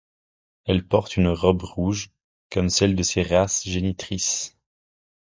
[0.65, 2.09] Elle porte une robe rouge,
[2.51, 4.57] comme celle de ses races génitrices.